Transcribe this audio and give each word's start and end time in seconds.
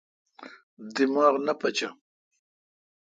دماغ 0.95 1.33
نہ 1.45 1.53
پچو۔ 1.59 1.89